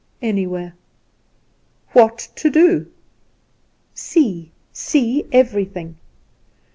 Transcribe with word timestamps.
"Anywhere." 0.23 0.73
"What 1.91 2.29
to 2.37 2.49
do?" 2.49 2.87
"See 3.93 4.51
see 4.73 5.27
everything." 5.31 5.97